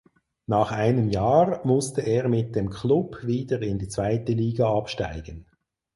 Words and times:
Nach 0.47 0.71
einem 0.71 1.09
Jahr 1.09 1.63
musste 1.63 2.01
er 2.01 2.27
mit 2.27 2.55
dem 2.55 2.71
Klub 2.71 3.19
wieder 3.21 3.61
in 3.61 3.77
die 3.77 3.87
zweite 3.87 4.31
Liga 4.33 4.67
absteigen. 4.67 5.45